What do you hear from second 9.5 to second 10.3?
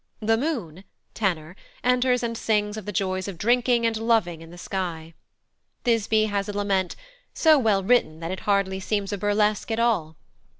at all.